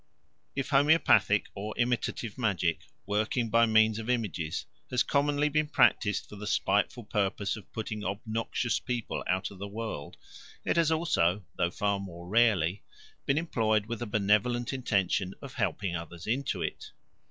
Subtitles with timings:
[0.55, 6.37] If homoeopathic or imitative magic, working by means of images, has commonly been practised for
[6.37, 10.17] the spiteful purpose of putting obnoxious people out of the world,
[10.65, 12.81] it has also, though far more rarely,
[13.27, 16.89] been employed with the benevolent intention of helping others into it.